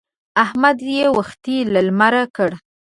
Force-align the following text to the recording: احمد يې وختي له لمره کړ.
احمد 0.43 0.77
يې 0.93 1.05
وختي 1.17 1.57
له 1.73 1.79
لمره 1.87 2.23
کړ. 2.35 2.51